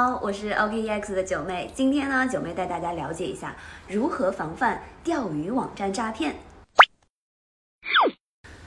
[0.00, 1.68] 好，我是 OKEX 的九妹。
[1.74, 3.56] 今天呢，九妹带大家了解一下
[3.88, 6.36] 如何防范钓鱼网站诈骗。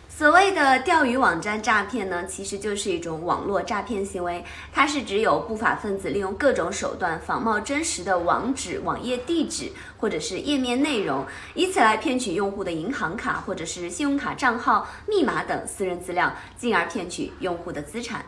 [0.10, 4.44] 所谓的钓鱼网站诈骗呢，其实就是一种网络诈骗行为。
[4.74, 18.26] 它是指有不法分子利用各种手段仿冒真实的网址、网页地址或者是页面内容，以此来骗取用户的银行卡或者是信用卡账号、密码等私人资料，进而骗取用户的资产。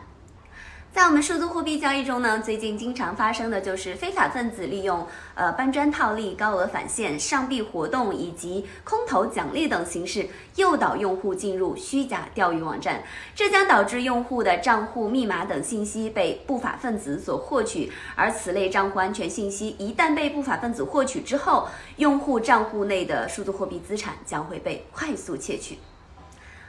[0.94, 5.04] 在我们数字货币交易中呢，最近经常发生的就是非法分子利用
[5.34, 13.02] 呃搬砖套利、高额返现、上币活动以及空投奖励等形式诱导用户进入虚假钓鱼网站，
[13.34, 25.76] 这将导致用户的账户密码等信息被不法分子所获取，而此类账户安全信息一旦被不法分子获取之后，用户账户内的数字货币资产将会被快速窃取。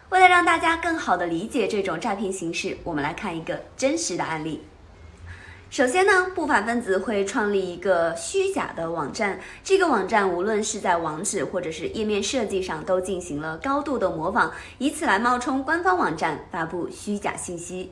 [0.10, 4.64] 为了让大家更好的理解这种诈骗形式，我们来看一个真实的案例。
[5.72, 17.92] 首先呢，不法分子会创立一个虚假的网站，这个网站无论是在网址或者是页面设计上，都进行了高度的模仿，以此来冒充官方网站，发布虚假信息。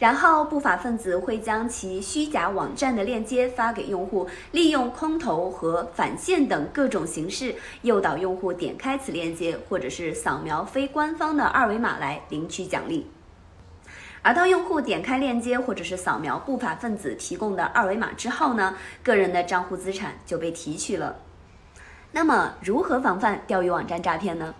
[0.00, 13.10] 然后，不法分子会将其虚假网站的链接发给用户，利用空投和返现等各种形式，诱导用户点开此链接，或者是扫描非官方的二维码来领取奖励。
[14.22, 21.16] 而当用户点开链接或者是扫描不法分子提供的二维码之后呢，个人的账户资产就被提取了。
[22.12, 24.54] 那么，如何防范钓鱼网站诈骗呢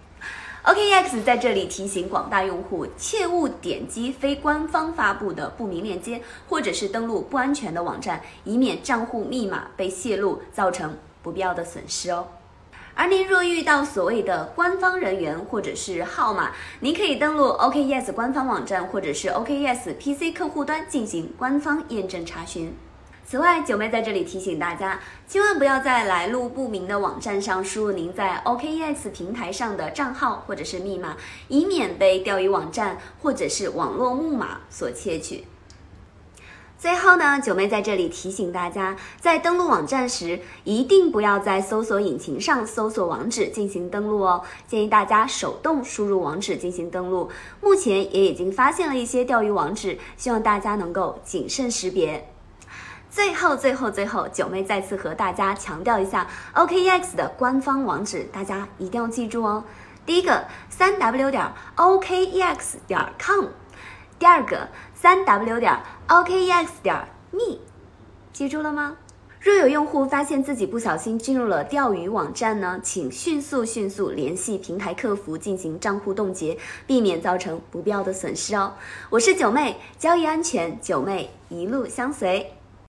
[0.62, 12.26] ？OKEX 在这里提醒广大用户，切勿点击非官方发布的不明链接，或者是登录不安全的网站，以免账户密码被泄露，造成不必要的损失哦。
[12.94, 22.74] 而您若遇到所谓的官方人员或者是号码，您可以登录 OKEX 官方网站或者是 OKEX PC 客户端进行官方验证查询。
[23.30, 35.44] 此外，九妹在这里提醒大家，千万不要在来路不明的网站上输入您在 OKEX 平台上的账号或者是密码，以免被钓鱼网站或者是网络木马所窃取。
[36.76, 47.30] 最后呢，九妹在这里提醒大家，在登录网站时，一定不要在搜索引擎上搜索网址进行登录哦，建议大家手动输入网址进行登录。
[47.60, 52.29] 目前也已经发现了一些钓鱼网址，希望大家能够谨慎识别。
[53.10, 59.64] 最后，最后，最后，九妹再次和大家强调一下 OKEX 的官方网址，大家一定要记住哦。
[60.06, 62.56] 第一个，三 W 点 OKEX
[62.86, 63.46] 点 com；
[64.18, 65.76] 第二个，三 W 点
[66.06, 67.58] OKEX 点 me，
[68.32, 68.96] 记住了吗？
[69.40, 76.56] 若有用户发现自己不小心进入了钓鱼网站呢，请迅速迅速联系平台客服进行账户冻结，
[76.86, 78.74] 避免造成不必要的损失哦。
[79.08, 82.59] 我是九妹，交易安全，九妹一路相随。